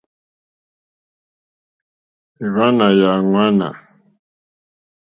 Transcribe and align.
Èwànâ 2.45 2.87
yà 2.99 3.09
ŋwánà. 3.27 3.69